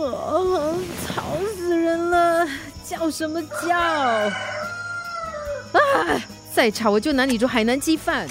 [0.00, 0.74] 哦，
[1.06, 1.22] 吵
[1.56, 2.46] 死人了！
[2.86, 3.76] 叫什么叫？
[3.78, 4.30] 啊！
[6.54, 8.28] 再吵我就拿你做海南鸡饭。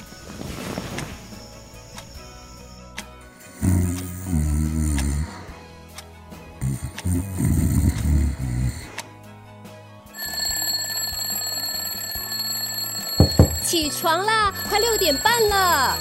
[13.65, 14.53] 起床啦！
[14.69, 15.97] 快六点半了。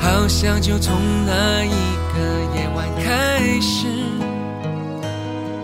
[0.00, 0.94] 好像就从
[1.26, 1.72] 那一
[2.54, 3.86] 夜晚开始，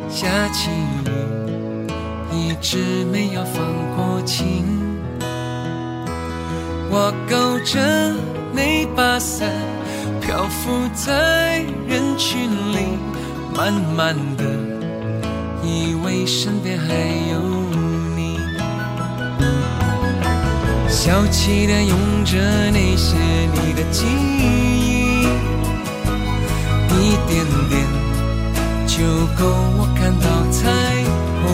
[0.08, 0.70] 下起
[1.06, 1.10] 雨，
[2.32, 3.64] 一直没有放
[3.96, 4.64] 过晴。
[6.92, 7.78] 我勾着
[8.52, 9.48] 那把伞，
[10.20, 12.98] 漂浮在人群里，
[13.56, 14.44] 慢慢的，
[15.62, 16.92] 以为身边还
[17.30, 17.38] 有
[18.16, 18.38] 你。
[20.88, 22.36] 小气的用着
[22.72, 23.16] 那些
[23.54, 24.79] 你的记忆，
[27.10, 27.74] 一点点
[28.86, 29.02] 就
[29.36, 29.42] 够
[29.76, 30.60] 我看到彩
[31.42, 31.44] 虹。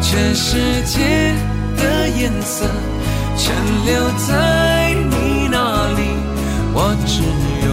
[0.00, 0.46] 这世
[0.84, 1.34] 界
[1.76, 2.64] 的颜色
[3.36, 3.52] 全
[3.84, 6.00] 留在你那里，
[6.72, 7.24] 我只
[7.66, 7.68] 有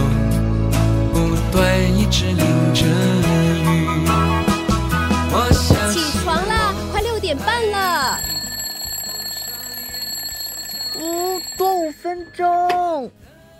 [1.12, 1.14] 不
[1.52, 1.62] 断
[1.96, 2.38] 一直淋
[2.74, 3.70] 着雨。
[5.30, 8.18] 我想起床了，快六点半了。
[10.98, 12.44] 嗯，多五分钟。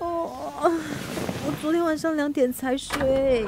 [0.01, 0.69] 哦，
[1.65, 3.47] 昨天晚上两点才睡。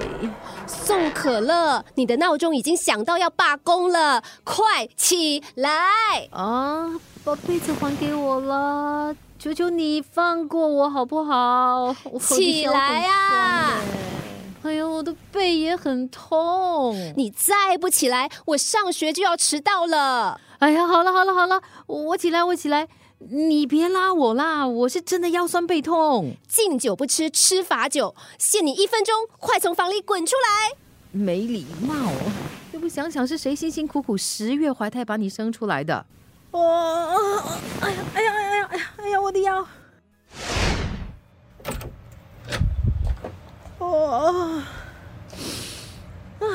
[0.67, 5.71] 宋可乐，你的闹钟已经响到要罢工了，快起来！
[6.31, 11.95] 啊，把被子还给我了，求求你放过我好不好？
[12.19, 13.83] 起来啊！
[14.63, 16.97] 哎呀，我的背也很痛。
[17.19, 20.41] 你再不起来，我上学就要迟到了。
[20.61, 22.89] 哎呀，好了好了好了，我起来我起来。
[23.31, 24.67] 你别拉我啦！
[24.67, 26.37] 我是真的腰酸背痛。
[26.47, 30.77] 敬酒不吃吃罚酒，限你一分钟，快从房里滚出来！
[31.11, 32.13] 没礼貌，
[32.73, 36.07] 又不想想是谁辛辛苦苦十月怀胎把你生出来的。
[36.53, 37.43] 哦，
[37.81, 39.21] 哎呀哎呀哎呀哎呀哎呀！
[39.21, 39.67] 我的腰。
[43.79, 44.63] 哦，
[46.39, 46.47] 哎，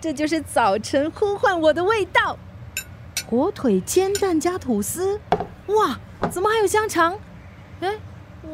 [0.00, 2.38] 这就是早晨呼唤我的味道。
[3.28, 5.20] 火腿煎蛋加吐司。
[5.68, 5.98] 哇，
[6.30, 7.16] 怎么还有香肠？
[7.80, 7.92] 哎，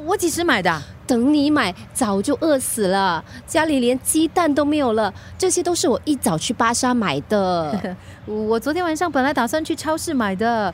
[0.04, 0.82] 我几时买的？
[1.06, 3.22] 等你买，早就饿死了。
[3.46, 7.96] 家里连鸡蛋都没有了，这些都是我一早去巴莎买的。
[8.24, 10.72] 我昨天晚上本来打算去超市买的，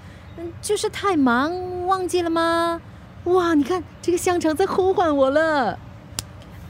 [0.62, 2.80] 就是太忙忘记了吗？
[3.24, 5.78] 哇，你看这个香肠在呼唤我了。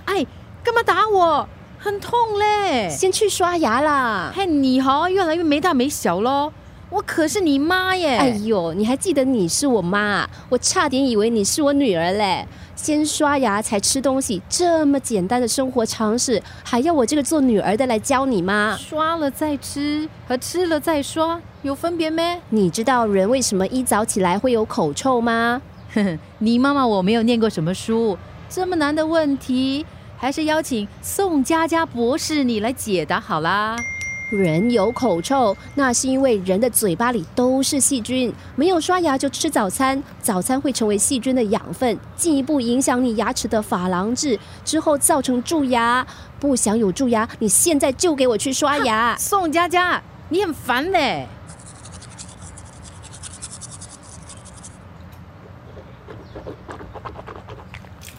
[0.07, 0.25] 哎，
[0.65, 1.47] 干嘛打我？
[1.81, 2.89] 很痛嘞！
[2.91, 4.33] 先去刷牙啦。
[4.35, 6.53] 嘿，你好，越来越没大没小喽。
[6.91, 8.17] 我可是你妈耶！
[8.17, 10.27] 哎呦，你还记得你是我妈？
[10.49, 12.47] 我差点以为你是我女儿嘞。
[12.75, 18.79] 先刷牙才吃东西，这么简单的生活常识，还要我这个做女儿的来教你吗？
[18.81, 22.41] 刷了再吃和吃了再刷有分别没？
[22.49, 25.61] 你知道人为什么一早起来会有口臭吗？
[25.93, 28.17] 哼哼，你妈妈我没有念过什么书，
[28.49, 29.85] 这么难的问题，
[30.17, 33.77] 还是邀请宋佳佳博士你来解答好啦。
[34.31, 38.31] 人有口臭，那是因为人的嘴巴里都是细菌。
[38.57, 46.07] 没有刷牙就吃早餐，早餐会成为细菌的养分，进一步影响你牙齿的珐琅质，之后造成蛀牙。
[46.39, 49.17] 不想有蛀牙，你现在就给我去刷牙。
[49.19, 51.27] 宋佳佳，你很烦嘞。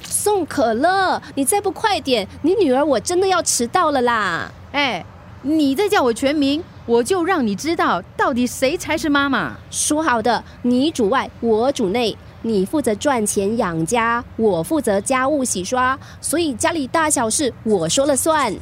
[0.02, 4.52] 宋可乐，你再不快点，你女儿我真的要迟到了啦！
[4.72, 5.06] 哎。
[5.42, 9.56] 你再叫我全名，我就让你知道到底谁才是妈妈。
[9.72, 18.54] 说好的，你主外，我主内，你负责赚钱养家，我负责家务洗刷，所以家里大小事我说了算。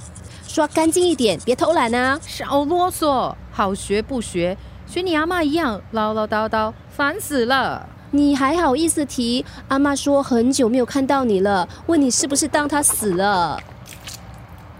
[0.47, 2.19] 刷干净一点，别偷懒啊！
[2.21, 4.55] 少啰嗦，好学不学，
[4.85, 7.89] 学你阿妈一样唠唠叨叨，烦死了。
[8.11, 9.43] 你还好意思提？
[9.67, 13.59] 阿妈说很久没有看到你了，问你是不是当她死了？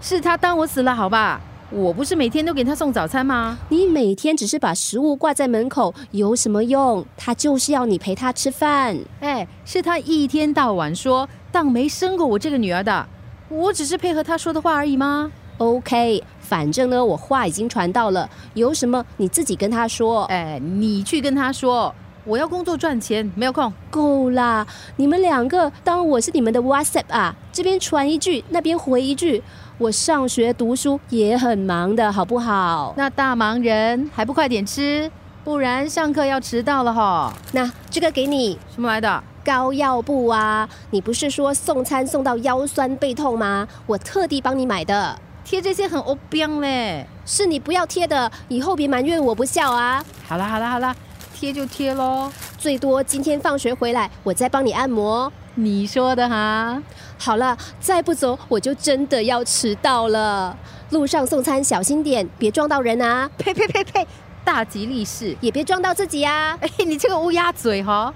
[0.00, 1.40] 是她当我死了，好吧？
[1.70, 3.58] 我不是每天都给他送早餐吗？
[3.68, 7.04] 你每天只是把食物挂在门口，有什么用？
[7.14, 8.96] 他就是要你陪他吃饭。
[9.20, 13.06] 哎，是他一天到晚说当没生过我这个女儿的，
[13.50, 20.24] 我只是配合他说的话而已吗？OK，反正呢，我话已经传到了，有什么你自己跟他说。
[20.24, 21.94] 哎，你去跟他说，
[22.28, 23.72] 我要工作赚钱，没有空。
[23.90, 24.66] 够啦，
[24.96, 29.42] 你们两个当我是你们的 WhatsApp 啊，这边传一句，那边回一句。
[29.78, 32.92] 我上学读书也很忙的，好不好？
[32.98, 35.10] 那大忙人还不快点吃，
[35.42, 37.32] 不然上课要迟到了哈。
[37.52, 39.24] 那这个给你，什么来的？
[39.42, 40.68] 膏药布啊！
[40.90, 43.66] 你不是说送餐送到腰酸背痛吗？
[43.86, 47.06] 我特地帮你买的，贴这些很欧标嘞。
[47.24, 50.04] 是你不要贴的，以后别埋怨我不孝啊！
[50.26, 50.94] 好啦好啦好啦，
[51.38, 55.32] 贴就贴喽，最多今天放学回来我再帮你按摩。
[55.54, 56.82] 你说的哈。
[57.16, 60.56] 好了，再不走我就真的要迟到了。
[60.90, 63.30] 路上送餐小心点，别撞到人啊！
[63.38, 64.04] 呸呸呸呸！
[64.44, 66.58] 大吉利是，也别撞到自己啊！
[66.60, 68.12] 哎，你这个乌鸦嘴哈！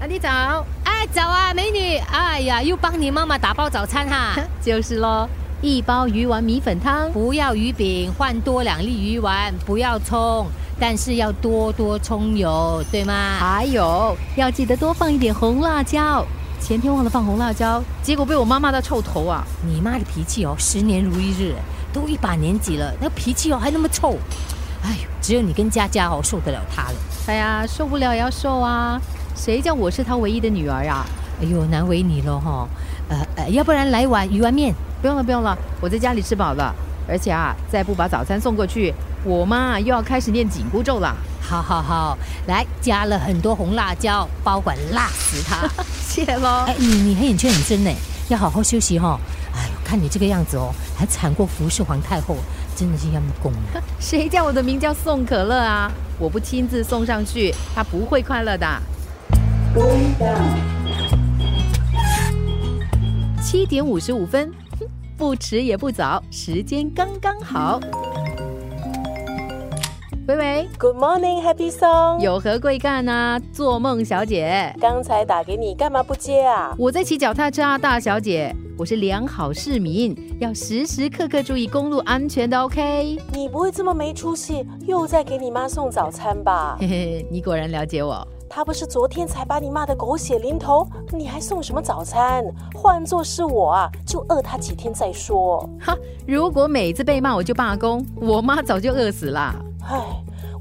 [0.00, 1.98] 啊，你早，哎，早啊，美女！
[2.10, 4.34] 哎呀，又帮你妈妈打包早餐哈！
[4.60, 5.28] 就是喽，
[5.62, 10.48] 一包鱼丸米粉汤，不要鱼饼，换多两粒鱼丸，不要葱，
[10.78, 13.36] 但是要多多葱油，对吗？
[13.38, 16.24] 还有，要记得多放一点红辣椒。
[16.60, 19.44] 前天忘了放红辣椒，结果被我妈骂到臭头啊！
[19.66, 21.54] 你妈的脾气哦，十年如一日，
[21.92, 24.16] 都一把年纪了，那脾气哦还那么臭，
[24.82, 26.94] 哎呦，只有你跟佳佳哦受得了她了。
[27.26, 28.98] 哎呀，受不了也要受啊！
[29.36, 31.04] 谁叫我是她唯一的女儿啊？
[31.42, 32.66] 哎呦，难为你了哈。
[33.10, 34.74] 呃呃，要不然来碗鱼丸面？
[35.02, 36.74] 不用了不用了，我在家里吃饱了。
[37.08, 38.92] 而且啊，再不把早餐送过去，
[39.24, 41.14] 我妈又要开始念紧箍咒了。
[41.40, 45.68] 好好好，来加了很多红辣椒，包管辣死他。
[46.06, 46.64] 谢喽。
[46.66, 47.90] 哎，你你黑眼圈很深呢，
[48.28, 49.20] 要好好休息哈。
[49.54, 52.36] 哎呦，看你这个样子哦，还惨过服侍皇太后，
[52.74, 53.52] 真的是要功。
[54.00, 55.92] 谁叫我的名叫宋可乐啊？
[56.18, 58.66] 我不亲自送上去，他不会快乐的。
[63.42, 64.50] 七点五十五分，
[65.16, 67.80] 不迟也不早，时间刚刚好。
[70.26, 73.40] 喂喂，Good morning，Happy Song，有何贵干呢？
[73.52, 76.74] 做梦小姐，刚才打给你，干嘛不接啊？
[76.76, 83.16] 我在骑脚踏车啊，大小姐，我是良好市民，要时时刻刻注意公路安全的，OK？
[83.32, 86.76] 你不会这么没出息，又在给你妈送早餐吧？
[86.80, 88.26] 嘿嘿，你果然了解我。
[88.56, 92.44] 他不是昨天才把你骂得狗血淋头，你还送什么早餐？
[92.72, 95.68] 换做是我啊，就饿他几天再说。
[95.80, 95.92] 哈，
[96.24, 99.52] 如果每次被骂我就罢工，我妈早就饿死了。
[99.88, 100.00] 唉，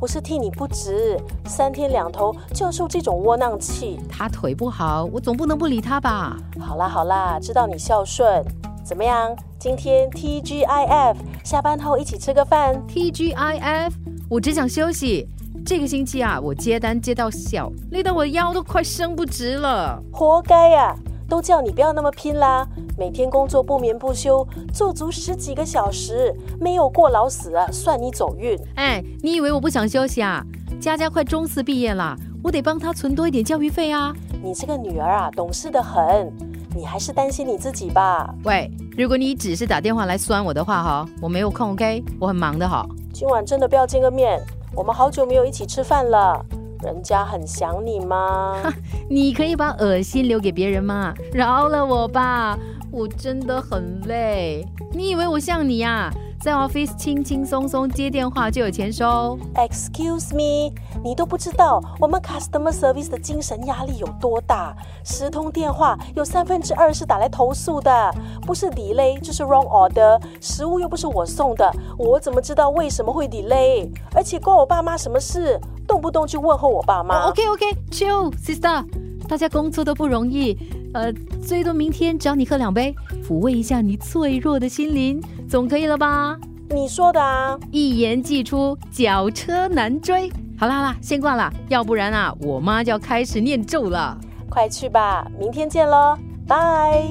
[0.02, 4.00] 我是替你不值，三天两头就要受这种窝囊气。
[4.10, 6.36] 他腿不好，我总不能不理他吧？
[6.60, 8.44] 好啦好啦，知道你孝顺。
[8.84, 9.36] 怎么样？
[9.60, 12.76] 今天 T G I F 下班后一起吃个饭。
[12.88, 13.96] T G I F，
[14.32, 15.30] 我只想休息。
[15.66, 19.98] 这个星期啊，我接单接到笑，累得我腰都快伸不直了。
[20.12, 20.94] 活该呀！
[21.30, 22.68] 都叫你不要那么拼啦！
[22.98, 28.60] 每天工作不眠不休，做足十几个小时，没有过劳死，算你走运。
[28.76, 30.46] 哎，你以为我不想休息啊？
[30.82, 34.14] 佳佳快中四毕业了，我得帮她存多一点教育费啊！
[34.44, 36.32] 你这个女儿啊，懂事的很，
[36.76, 38.36] 你还是担心你自己吧。
[38.44, 42.04] 喂，如果你只是打电话来酸我的话哈，我没有空，OK？
[42.20, 42.86] 我很忙的哈。
[43.14, 44.40] 今晚真的不要见个面，
[44.76, 46.44] 我们好久没有一起吃饭了。
[46.82, 48.62] 人家很想你吗？
[49.10, 51.14] 你可以把恶心留给别人吗？
[51.34, 52.58] 饶了我吧，
[52.92, 54.66] 我真的很累。
[54.92, 56.12] 你以为我像你呀？
[56.44, 64.76] 在 office 轻轻松松接电话就有钱收？Excuse me，你都不知道我们 customer service 的精神压力有多大？
[65.06, 73.90] 十通电话有三分之二是打来投诉的，不是 delay 就是 wrong order，食物又不是我送的，我怎么知道为什么会 delay？
[74.14, 75.58] 而且关我爸妈什么事？
[75.88, 78.86] 动不动就问候我爸妈？OK OK，chill sister，
[79.30, 80.58] 大家工作都不容易，
[80.94, 81.12] 呃，
[81.44, 82.94] 最多明天找你喝两杯，
[83.28, 85.20] 抚慰一下你脆弱的心灵。
[85.50, 86.38] 总可以了吧？
[86.70, 90.32] 你说的啊，一言既出，脚车难追。
[90.58, 94.16] 好啦好啦，先挂了，要不然啊，我妈就要开始念咒了。
[94.50, 96.16] 快去吧，明天见喽，
[96.48, 97.04] 拜。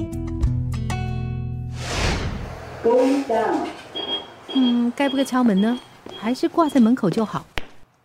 [4.55, 5.77] 嗯，该不该敲门呢？
[6.17, 7.45] 还是挂在门口就好？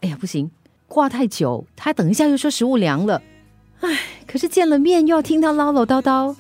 [0.01, 0.51] 哎呀，不行，
[0.89, 3.23] 挂太久，他等一下又说食物凉了。
[4.29, 6.35] 哎，可是见了面又要听他唠唠叨叨，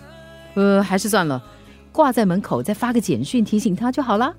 [0.54, 1.42] 呃，还是算了。
[1.90, 4.33] 挂在门口，再发个简讯提醒他就好了。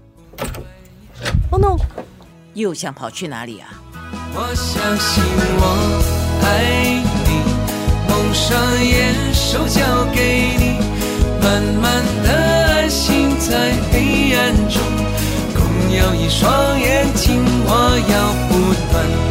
[1.51, 1.75] Oh no！
[2.53, 3.67] 又想跑去哪里啊？
[4.33, 5.23] 我相信
[5.57, 5.63] 我
[6.45, 7.41] 爱你，
[8.07, 10.79] 蒙上眼，手交给你，
[11.41, 14.81] 慢慢的安心在黑暗中，
[15.55, 15.59] 共
[15.91, 17.71] 有一双眼睛，我
[18.09, 18.13] 要
[18.47, 19.28] 不断。